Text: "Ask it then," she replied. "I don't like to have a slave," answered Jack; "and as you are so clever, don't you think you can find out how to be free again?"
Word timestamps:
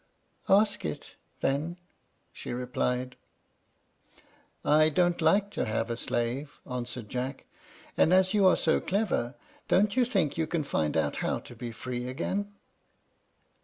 "Ask 0.49 0.83
it 0.83 1.13
then," 1.41 1.77
she 2.33 2.51
replied. 2.53 3.17
"I 4.65 4.89
don't 4.89 5.21
like 5.21 5.51
to 5.51 5.65
have 5.65 5.91
a 5.91 5.95
slave," 5.95 6.59
answered 6.67 7.07
Jack; 7.07 7.45
"and 7.95 8.11
as 8.11 8.33
you 8.33 8.47
are 8.47 8.57
so 8.57 8.79
clever, 8.79 9.35
don't 9.67 9.95
you 9.95 10.03
think 10.03 10.39
you 10.39 10.47
can 10.47 10.63
find 10.63 10.97
out 10.97 11.17
how 11.17 11.37
to 11.41 11.55
be 11.55 11.71
free 11.71 12.07
again?" 12.07 12.51